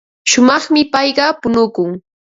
[0.29, 1.89] Shumaqmi payqa punukun.